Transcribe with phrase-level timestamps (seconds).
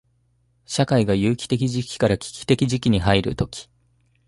[0.65, 3.69] 社会が有機的時期から危機的時期に入るとき、